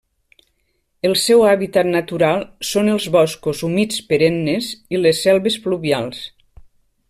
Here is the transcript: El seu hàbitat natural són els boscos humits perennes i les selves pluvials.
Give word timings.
El 1.09 1.11
seu 1.23 1.43
hàbitat 1.49 1.89
natural 1.89 2.41
són 2.69 2.89
els 2.95 3.05
boscos 3.17 3.61
humits 3.69 4.01
perennes 4.13 4.71
i 4.97 5.03
les 5.05 5.23
selves 5.27 5.63
pluvials. 5.67 6.27